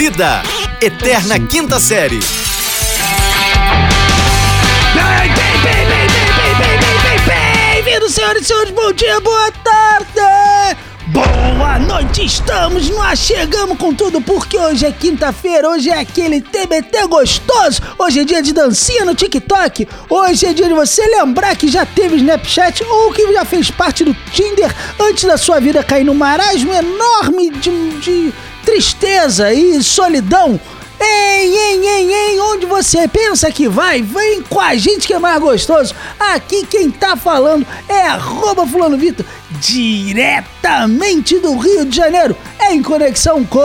[0.00, 0.42] Vida,
[0.80, 2.20] Eterna Quinta Série.
[7.74, 10.78] Bem-vindos, senhoras e senhores, bom dia, boa tarde!
[11.08, 16.40] Boa noite, estamos no ar, chegamos com tudo porque hoje é quinta-feira, hoje é aquele
[16.40, 21.54] TBT gostoso, hoje é dia de dancinha no TikTok, hoje é dia de você lembrar
[21.56, 25.84] que já teve Snapchat ou que já fez parte do Tinder antes da sua vida
[25.84, 28.32] cair num marasmo enorme de, de
[28.64, 30.60] tristeza e solidão.
[31.02, 34.02] Ei, ei, ei, ei, onde você pensa que vai?
[34.02, 35.94] Vem com a gente que é mais gostoso.
[36.18, 42.36] Aqui quem tá falando é arroba fulano Vitor, diretamente do Rio de Janeiro,
[42.70, 43.64] em conexão com...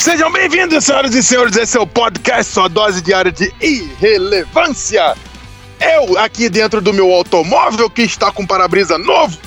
[0.00, 1.56] Sejam bem-vindos, senhoras e senhores.
[1.56, 5.14] Esse é o podcast, sua dose diária de irrelevância.
[5.78, 9.38] Eu, aqui dentro do meu automóvel que está com para-brisa novo,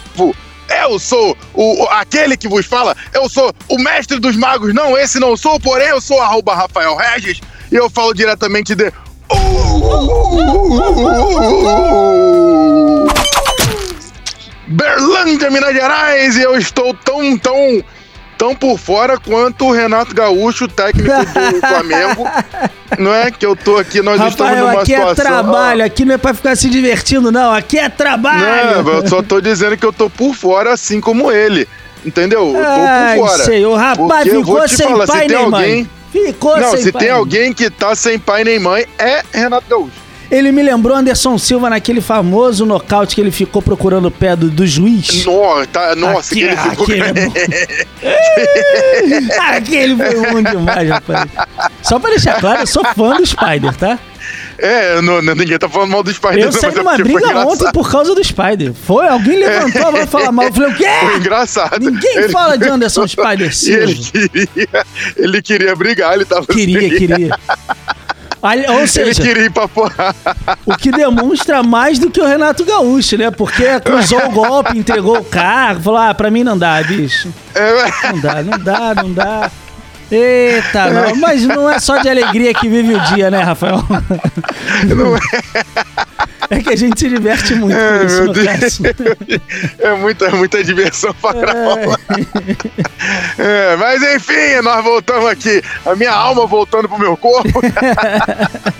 [0.69, 4.73] eu sou o, aquele que vos fala, eu sou o mestre dos magos.
[4.73, 8.91] Não, esse não sou, porém eu sou arroba Rafael Regis e eu falo diretamente de.
[14.67, 17.83] Berlândia, Minas Gerais, e eu estou tão, tão,
[18.37, 22.27] tão por fora quanto o Renato Gaúcho, técnico do Flamengo.
[22.99, 25.25] Não é que eu tô aqui, nós estamos Rafael, numa aqui é situação.
[25.25, 28.83] trabalho, aqui não é pra ficar se divertindo não, aqui é trabalho.
[28.83, 31.67] Não, eu só tô dizendo que eu tô por fora assim como ele.
[32.05, 32.47] Entendeu?
[32.49, 33.43] Eu tô Ai, por fora.
[33.45, 35.51] sei, o rapaz Porque ficou sem falar, pai se nem alguém.
[35.77, 35.89] mãe.
[36.11, 39.65] Ficou Não, sem se pai tem alguém que tá sem pai nem mãe, é Renato
[39.67, 40.05] Gaúcho.
[40.29, 44.49] Ele me lembrou Anderson Silva naquele famoso nocaute que ele ficou procurando o pé do,
[44.49, 45.23] do juiz.
[45.25, 46.85] Nossa, tá, nossa que ele ficou.
[46.85, 47.03] aquele,
[49.31, 51.27] é aquele foi bom demais, rapaz.
[51.95, 53.97] Só pra deixar claro, eu sou fã do Spider, tá?
[54.57, 57.47] É, não, ninguém tá falando mal do Spider, Eu não, saí é porque foi briga
[57.47, 58.73] ontem por causa do Spider.
[58.73, 60.45] Foi, alguém levantou a mão e falar mal.
[60.47, 61.15] Eu falei, o Foi quê?
[61.17, 61.79] engraçado.
[61.79, 64.29] Ninguém Ele- fala de Anderson Spider E ele Silva.
[64.29, 67.39] queria, ele queria brigar, ele tava Queria, sem- queria.
[68.41, 70.13] Ou Ele seja, queria ir pra porra.
[70.65, 73.31] o que demonstra mais do que o Renato Gaúcho, né?
[73.31, 77.33] Porque acusou o golpe, entregou o carro, falou: ah, pra mim não dá, bicho.
[77.55, 79.51] É, Não dá, não dá, não dá.
[80.11, 81.15] Eita, não.
[81.15, 83.83] Mas não é só de alegria que vive o dia, né, Rafael?
[84.95, 85.15] não
[86.49, 88.79] É que a gente se diverte muito é, com isso, meu Deus.
[89.79, 91.99] É muita, muita diversão pra gravar.
[93.37, 95.61] É, mas enfim, nós voltamos aqui.
[95.85, 97.61] A minha alma voltando pro meu corpo.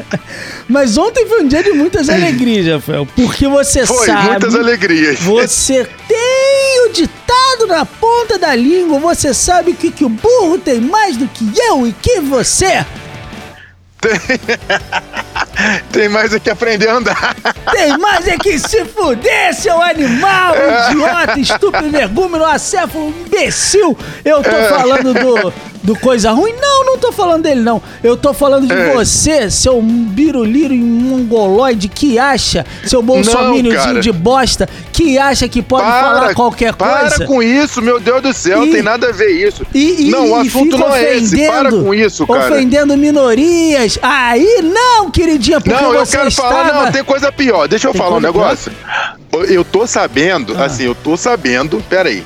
[0.76, 3.06] Mas ontem foi um dia de muitas alegrias, Rafael.
[3.16, 4.30] Porque você Foi, sabe.
[4.32, 5.18] muitas alegrias.
[5.22, 9.00] Você tem o ditado na ponta da língua.
[9.00, 12.86] Você sabe que, que o burro tem mais do que eu e que você.
[15.92, 17.36] Tem mais é que aprender a andar.
[17.72, 20.54] Tem mais é que se fuder, seu animal,
[20.90, 23.98] idiota, estúpido, energúmeno, acéfalo, imbecil.
[24.24, 24.70] Eu tô É.
[24.70, 25.54] falando do,
[25.86, 26.54] do coisa ruim?
[26.60, 27.82] Não, não tô falando dele, não.
[28.04, 28.94] Eu tô falando de É.
[28.94, 35.86] você, seu biruliro e mongoloide que acha, seu bolsomíniozinho de bosta, que acha que pode
[35.86, 37.26] falar qualquer para coisa.
[37.26, 39.66] com isso, meu Deus do céu, E- tem nada a ver isso.
[39.74, 41.46] E, e, não, o assunto não é esse.
[41.46, 42.54] Para ofendendo- com isso, cara.
[42.54, 44.00] Ofendendo minorias.
[44.02, 46.50] Aí não, queridinha, porque Não, eu você quero estava...
[46.50, 47.68] falar, não, tem coisa pior.
[47.68, 48.44] Deixa eu Tem falar um coisa pior?
[48.44, 49.54] negócio.
[49.54, 50.66] Eu tô sabendo, Ah.
[50.66, 52.24] assim, eu tô sabendo, peraí.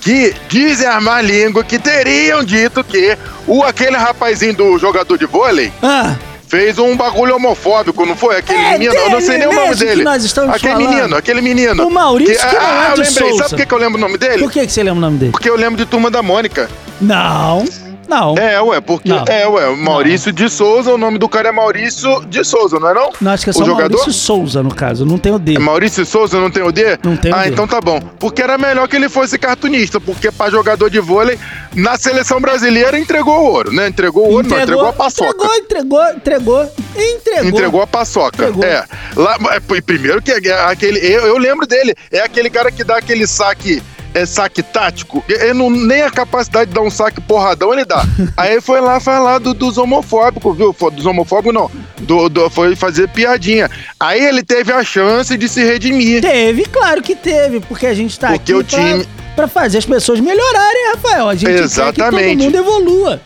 [0.00, 3.16] Que dizem as más línguas que teriam dito que
[3.46, 6.14] o aquele rapazinho do jogador de vôlei Ah,
[6.48, 8.36] fez um bagulho homofóbico, não foi?
[8.38, 10.08] Aquele É menino, eu não sei nem o nome que dele.
[10.08, 10.78] aquele falando.
[10.88, 11.86] menino, aquele menino.
[11.86, 13.28] O Maurício, que não é ah, eu lembrei.
[13.28, 13.36] Souza.
[13.38, 14.38] Sabe por que, que eu lembro o nome dele?
[14.42, 15.32] por que, que você lembra o nome dele?
[15.32, 16.68] Porque eu lembro de Turma da Mônica.
[17.00, 17.64] Não,
[18.08, 18.36] não.
[18.36, 19.08] É, ué, porque.
[19.08, 19.24] Não.
[19.28, 22.94] É, ué, Maurício de Souza, o nome do cara é Maurício de Souza, não é
[22.94, 23.10] não?
[23.20, 23.96] Não, acho que é o só jogador?
[23.96, 25.04] Maurício Souza, no caso.
[25.04, 25.54] Não tem o D.
[25.56, 26.98] É Maurício Souza não tem o D?
[27.02, 27.50] Não tem o Ah, D.
[27.50, 28.00] então tá bom.
[28.18, 31.38] Porque era melhor que ele fosse cartunista, porque pra jogador de vôlei,
[31.74, 33.88] na seleção brasileira, entregou o ouro, né?
[33.88, 35.30] Entregou o ouro, não, entregou a paçoca.
[35.30, 37.48] Entregou, entregou, entregou, entregou.
[37.48, 38.48] Entregou a paçoca.
[38.48, 38.64] Entregou.
[38.64, 38.84] É.
[39.16, 40.98] Lá, é, primeiro que é aquele.
[41.00, 41.94] Eu, eu lembro dele.
[42.10, 43.82] É aquele cara que dá aquele saque.
[44.14, 45.22] É saque tático.
[45.28, 48.02] Ele não, nem a capacidade de dar um saque porradão ele dá.
[48.36, 50.74] Aí foi lá falar do, dos homofóbicos, viu?
[50.92, 51.70] Dos homofóbicos não.
[52.00, 53.70] Do, do- foi fazer piadinha.
[54.00, 56.22] Aí ele teve a chance de se redimir.
[56.22, 59.78] Teve, claro que teve, porque a gente tá Porque aqui o time- pra, pra fazer
[59.78, 61.28] as pessoas melhorarem, Rafael.
[61.28, 62.28] A gente quer que Exatamente.
[62.36, 63.20] todo mundo evolua.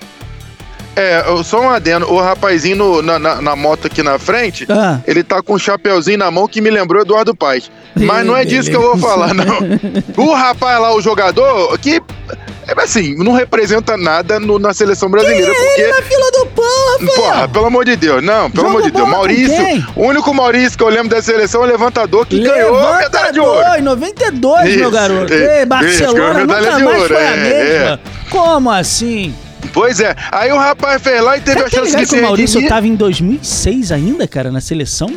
[0.95, 2.11] É, eu- só um adendo.
[2.13, 4.99] O rapazinho no- na, na- na moto aqui na frente, Ah.
[5.07, 7.71] ele tá com um chapeuzinho na mão que me lembrou Eduardo Paes.
[7.95, 9.59] Mas não é disso que eu vou falar, não.
[10.17, 12.01] O rapaz lá, o jogador, que,
[12.69, 15.87] é, assim, não representa nada no- na seleção brasileira, Ele porque...
[15.89, 16.65] na fila do pão,
[17.01, 17.15] Rafael.
[17.17, 19.09] Porra, pelo amor de Deus, não, pelo Joga amor de Deus.
[19.09, 19.87] Maurício, quem?
[19.97, 23.33] o único Maurício que eu lembro da seleção é o levantador que ganhou a medalha
[23.33, 23.53] de ouro.
[23.53, 25.33] Levantador, em 92, meu Isso, garoto.
[25.35, 27.89] isso, Ei, isso, Barcelona a medalha nunca mais ouro, foi a é, mesma.
[27.95, 27.99] é.
[28.31, 29.35] Como assim?
[29.73, 30.15] Pois é.
[30.31, 32.55] Aí o rapaz fez lá e teve a tá chance de que se o Maurício
[32.61, 32.69] redimir.
[32.69, 35.09] tava em 2006 ainda, cara, na seleção?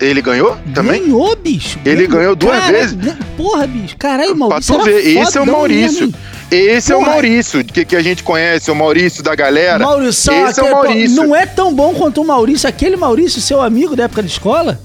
[0.00, 1.02] Ele ganhou também?
[1.02, 1.76] Ganhou, bicho.
[1.84, 2.92] Ele ganhou duas Cara, vezes.
[2.94, 3.96] gan- Porra, bicho.
[3.98, 6.00] Caralho, Pra Maurício tu era ver, esse é o fodão Maurício.
[6.06, 6.14] mesmo?
[6.52, 7.10] Esse é o Porra.
[7.10, 9.80] Maurício, que, que a gente conhece, o Maurício da galera.
[9.84, 11.16] Maurício, Esse é o Maurício.
[11.16, 14.78] não é tão bom quanto o Maurício, aquele Maurício, seu amigo da época de escola?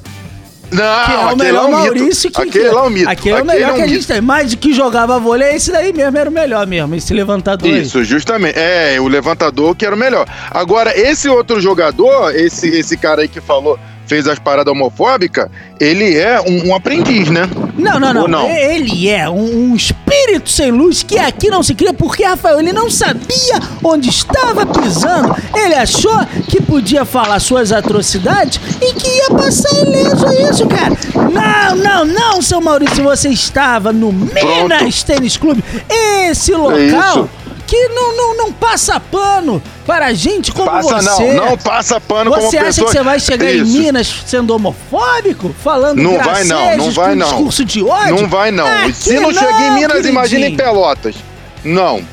[0.74, 2.42] Não, Que é o aquele melhor é um Maurício que.
[2.42, 3.10] Aquele lá é um mito.
[3.10, 3.96] Aquele é o melhor um que a mito.
[3.96, 4.22] gente tem.
[4.22, 7.82] Mas que jogava vôlei, esse daí mesmo era o melhor mesmo, esse levantador aí.
[7.82, 8.58] Isso, justamente.
[8.58, 10.28] É, o levantador que era o melhor.
[10.52, 15.48] Agora, esse outro jogador, esse, esse cara aí que falou, fez as paradas homofóbicas,
[15.80, 17.50] ele é um, um aprendiz, né?
[17.78, 18.48] Não, não, não, não?
[18.48, 22.72] Ele é um, um espírito sem luz que aqui não se cria porque, Rafael, ele
[22.72, 25.36] não sabia onde estava pisando.
[25.56, 30.96] Ele achou que podia falar suas atrocidades e que ia passar ileso isso, cara.
[31.32, 35.64] Não, não, não, seu Maurício, você estava no Minas Tênis Clube.
[35.90, 37.43] Esse local isso.
[37.74, 41.34] Que não, não, não passa pano para gente como Passa você.
[41.34, 42.86] não, não passa pano como Você acha pessoa.
[42.88, 43.66] que você vai chegar Isso.
[43.76, 45.56] em Minas sendo homofóbico?
[45.64, 47.26] Falando Não vai não, não vai não.
[47.26, 48.16] discurso de ódio?
[48.22, 48.68] Não vai não.
[48.68, 51.16] Aqui Se não, chega em Minas, imagina em Pelotas.
[51.64, 52.06] Não.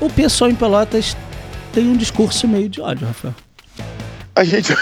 [0.00, 1.16] O pessoal em Pelotas
[1.72, 3.34] tem um discurso meio de ódio, Rafael.
[4.34, 4.74] A gente.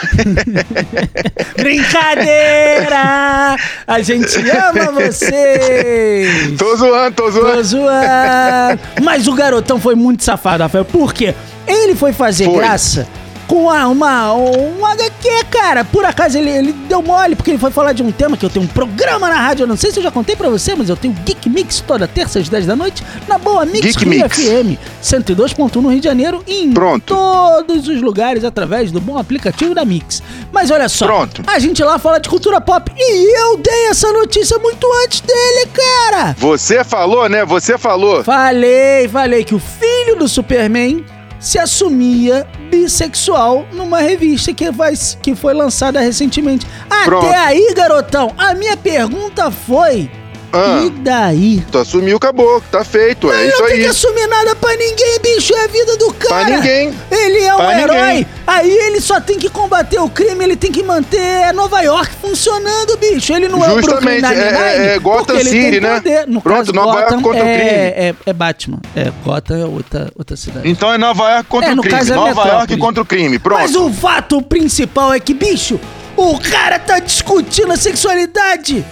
[1.58, 3.56] Brincadeira!
[3.86, 6.56] A gente ama vocês!
[6.56, 7.56] tô zoando, tô zoando.
[7.56, 8.80] Tô zoando.
[9.02, 10.84] Mas o garotão foi muito safado, Rafael.
[10.84, 11.34] Por quê?
[11.66, 12.58] Ele foi fazer Foi.
[12.58, 13.08] graça
[13.50, 15.84] com a- uma, um HQ, cara.
[15.84, 18.50] Por acaso ele, ele deu mole, porque ele foi falar de um tema que eu
[18.50, 19.64] tenho um programa na rádio.
[19.64, 22.06] Eu não sei se eu já contei pra você, mas eu tenho Geek Mix toda
[22.06, 24.36] terça às 10 da noite na Boa Mix Geek Rio Mix.
[24.36, 27.12] FM 102.1 no Rio de Janeiro e em Pronto.
[27.12, 30.22] todos os lugares através do bom aplicativo da Mix.
[30.52, 31.42] Mas olha só, Pronto.
[31.46, 35.68] a gente lá fala de cultura pop e eu dei essa notícia muito antes dele,
[35.72, 36.36] cara.
[36.38, 37.44] Você falou, né?
[37.44, 38.22] Você falou.
[38.22, 41.04] Falei, falei que o filho do Superman
[41.40, 44.92] se assumia bissexual numa revista que, vai,
[45.22, 46.66] que foi lançada recentemente.
[47.04, 47.26] Pronto.
[47.26, 50.10] Até aí, garotão, a minha pergunta foi:
[50.52, 50.82] Ah.
[50.84, 51.64] e daí?
[51.70, 52.60] Tu assumiu, acabou.
[52.70, 53.30] Tá feito.
[53.30, 53.82] É Ele isso não tem aí.
[53.82, 55.54] que assumir nada pra ninguém, bicho.
[55.54, 56.44] É a vida do cara.
[56.46, 56.94] Pra ninguém.
[57.10, 57.96] Ele é um Pra herói.
[58.00, 58.26] ninguém.
[58.46, 62.96] Aí ele só tem que combater o crime, ele tem que manter Nova York funcionando,
[62.96, 63.32] bicho.
[63.32, 65.94] Ele não é o Brooklyn Justamente, é- é- é Gotham porque ele tem City, né?
[65.94, 66.26] poder.
[66.26, 67.70] No Pronto, caso, Nova York Gotham contra o é, crime.
[67.70, 68.78] É, é Batman.
[68.96, 70.68] É, Gotham é outra, outra cidade.
[70.68, 71.96] Então é Nova York contra É, o no crime.
[71.98, 72.48] caso é Nova.
[72.48, 73.38] York contra o crime.
[73.38, 73.60] Pronto.
[73.60, 75.78] Mas o fato principal é que, bicho,
[76.16, 78.84] o cara tá discutindo a sexualidade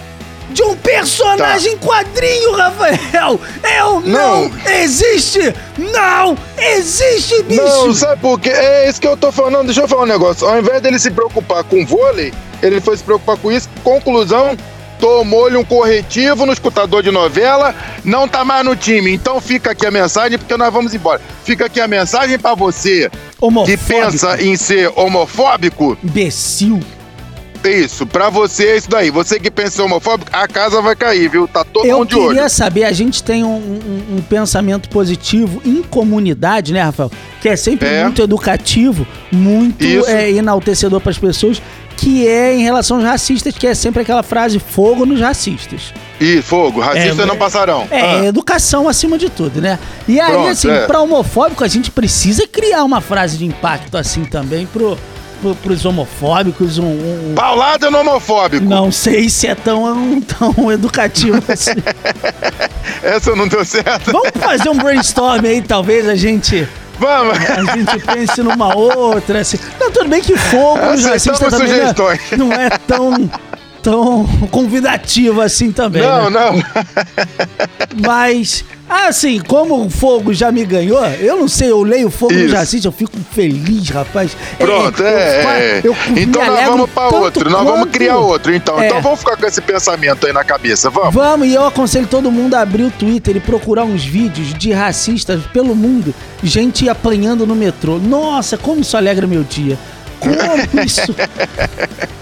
[0.49, 3.39] de um personagem quadrinho, Rafael.
[3.77, 4.51] Eu não, Não.
[4.71, 7.61] existe, não existe, bicho.
[7.61, 8.49] Não, sabe por quê?
[8.49, 9.53] É isso que eu tô falando.
[9.53, 10.47] Não, deixa eu falar um negócio.
[10.47, 13.69] Ao invés dele se preocupar com vôlei, ele foi se preocupar com isso.
[13.83, 14.57] Conclusão,
[14.99, 17.73] tomou-lhe um corretivo no escutador de novela,
[18.03, 19.13] não tá mais no time.
[19.13, 21.21] Então fica aqui a mensagem, porque nós vamos embora.
[21.45, 23.83] Fica aqui a mensagem pra você que Homofóbico.
[23.87, 25.97] pensa em ser homofóbico.
[26.03, 26.79] Imbecil.
[27.63, 29.09] Isso, pra você é isso daí.
[29.09, 31.47] Você que pensa em homofóbico, a casa vai cair, viu?
[31.47, 32.27] Tá todo Eu mundo de olho.
[32.29, 37.11] queria saber, a gente tem um, um- um pensamento positivo em comunidade, né, Rafael?
[37.41, 38.03] Que é sempre É.
[38.03, 41.61] muito educativo, muito é, enaltecedor para as pessoas,
[41.97, 45.93] que é em relação aos racistas, que é sempre aquela frase fogo nos racistas.
[46.19, 47.85] Ih, fogo, racistas É, não passarão.
[47.91, 48.25] É, Ah.
[48.25, 49.77] educação acima de tudo, né?
[50.07, 50.85] E aí, Pronto, assim, é.
[50.85, 54.97] pra homofóbico, a gente precisa criar uma frase de impacto assim também pro,
[55.41, 56.85] pro, pros homofóbicos, um-
[57.31, 58.63] um, Paulada no homofóbico.
[58.65, 61.71] não sei se é tão, tão educativo assim.
[63.03, 64.11] Essa não deu certo.
[64.11, 66.67] Vamos fazer um brainstorm aí, talvez a gente,
[66.99, 67.37] Vamos.
[67.37, 69.39] a gente pense numa outra.
[69.41, 69.57] Assim.
[69.79, 72.19] Não, tudo bem que fogo nos racistas também não é, sugestões.
[72.37, 73.31] não é tão,
[73.81, 76.01] tão convidativo assim também.
[76.01, 76.39] Não, né?
[76.51, 76.63] não.
[78.05, 82.43] Mas, assim, como o fogo já me ganhou, eu não sei, eu leio fogo nos
[82.45, 82.55] Isso.
[82.55, 84.35] racistas, eu fico feliz, rapaz.
[84.57, 85.43] Pronto, é.
[85.45, 85.81] eu- é.
[85.83, 87.49] eu me então nós vamos pra outro.
[87.49, 88.53] Nós vamos quanto- criar outro.
[88.53, 88.87] Então, É.
[88.87, 90.89] então vamos ficar com esse pensamento aí na cabeça.
[90.89, 91.13] Vamos.
[91.13, 94.71] Vamos, e eu aconselho todo mundo a abrir o Twitter e procurar uns vídeos de
[94.71, 97.97] racistas pelo mundo, gente apanhando no metrô.
[97.99, 99.77] Nossa, como isso alegra meu dia.
[100.19, 100.35] Como
[100.85, 101.15] isso.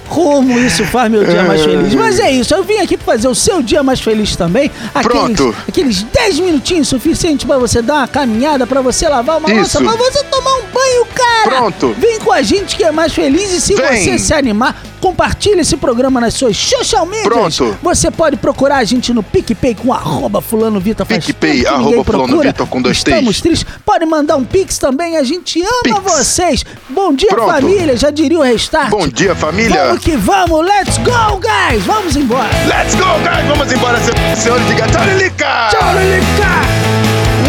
[0.10, 1.94] Como isso faz meu dia mais feliz.
[1.96, 4.72] Mas é isso, eu vim aqui pra fazer o seu dia mais feliz também.
[4.94, 5.56] Aqueles, Pronto.
[5.68, 9.84] aqueles 10 minutinhos suficientes pra você dar uma caminhada, pra você lavar uma louça, Isso.
[9.84, 11.58] pra você tomar um banho, cara.
[11.58, 11.96] Pronto.
[11.98, 14.04] Vem com a gente que é mais feliz e se Vem.
[14.04, 17.26] você se animar, compartilhe esse programa nas suas social medias.
[17.28, 17.78] Pronto.
[17.84, 21.68] Você pode procurar a gente no PicPay com arroba fulano Vitor faz PicPay, tempo que
[21.68, 22.50] arroba ninguém fulano procura.
[22.52, 23.68] Vitor com dois Estamos tristes.
[23.86, 26.00] Pode mandar um Pix também, a gente ama Pix.
[26.04, 26.66] vocês.
[26.90, 27.52] Bom dia, Pronto.
[27.52, 28.90] família, já diria o restart.
[28.90, 29.97] Bom dia, família.
[29.98, 31.84] Vamos que vamos, let's go, guys!
[31.86, 32.50] Vamos embora!
[32.68, 33.48] Let's go, guys!
[33.48, 33.98] Vamos embora,
[34.36, 34.60] senhor.
[34.68, 35.70] Diga tchau, Lilica!
[35.72, 35.94] Tchau,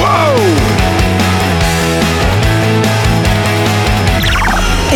[0.01, 0.39] Uou!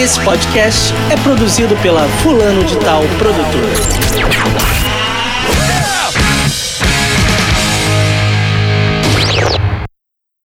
[0.03, 4.82] Esse podcast é produzido pela Fulano de Tal Produtora.